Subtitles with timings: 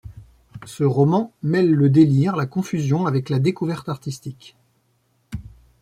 [0.65, 4.57] Ce roman mêle le délire, la confusion, avec la découverte artistique.